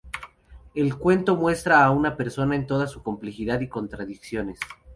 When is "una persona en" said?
1.91-2.65